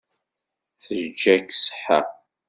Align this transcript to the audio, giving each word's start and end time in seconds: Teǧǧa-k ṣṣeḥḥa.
Teǧǧa-k 0.83 1.49
ṣṣeḥḥa. 1.61 1.99